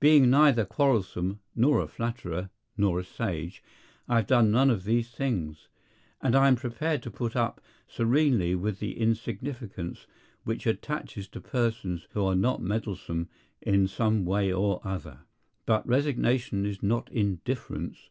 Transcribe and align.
Being 0.00 0.28
neither 0.28 0.66
quarrelsome, 0.66 1.40
nor 1.54 1.80
a 1.80 1.88
flatterer, 1.88 2.50
nor 2.76 3.00
a 3.00 3.04
sage, 3.04 3.62
I 4.06 4.16
have 4.16 4.26
done 4.26 4.50
none 4.50 4.68
of 4.68 4.84
these 4.84 5.10
things, 5.10 5.68
and 6.20 6.36
I 6.36 6.46
am 6.48 6.56
prepared 6.56 7.02
to 7.04 7.10
put 7.10 7.34
up 7.34 7.62
serenely 7.88 8.54
with 8.54 8.80
the 8.80 9.00
insignificance 9.00 10.06
which 10.44 10.66
attaches 10.66 11.26
to 11.28 11.40
persons 11.40 12.06
who 12.10 12.22
are 12.22 12.34
not 12.36 12.60
meddlesome 12.60 13.30
in 13.62 13.88
some 13.88 14.26
way 14.26 14.52
or 14.52 14.82
other. 14.86 15.20
But 15.64 15.88
resignation 15.88 16.66
is 16.66 16.82
not 16.82 17.10
indifference. 17.10 18.10